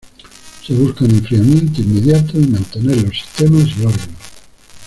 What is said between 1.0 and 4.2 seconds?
un enfriamiento inmediato y mantener los sistemas y órganos.